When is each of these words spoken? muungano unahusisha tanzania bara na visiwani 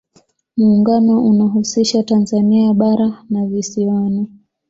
muungano 0.57 1.25
unahusisha 1.27 2.03
tanzania 2.03 2.73
bara 2.73 3.23
na 3.29 3.45
visiwani 3.45 4.29